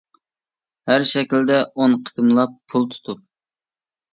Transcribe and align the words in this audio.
ھەر 0.91 1.03
شەكىلدە 1.09 1.59
ئون 1.83 1.93
قېتىملاپ 2.07 2.57
پۇل 2.73 2.89
تۇتۇپ. 2.95 3.21